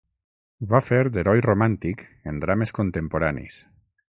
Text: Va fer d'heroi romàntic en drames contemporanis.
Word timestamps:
Va 0.71 0.79
fer 0.85 1.01
d'heroi 1.17 1.43
romàntic 1.47 2.03
en 2.33 2.41
drames 2.47 2.77
contemporanis. 2.79 3.61